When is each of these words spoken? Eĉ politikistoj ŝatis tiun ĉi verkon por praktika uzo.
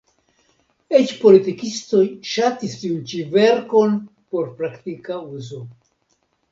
Eĉ 0.99 1.11
politikistoj 1.25 2.01
ŝatis 2.31 2.73
tiun 2.85 3.05
ĉi 3.13 3.23
verkon 3.37 3.97
por 4.35 4.53
praktika 4.63 5.25
uzo. 5.41 5.67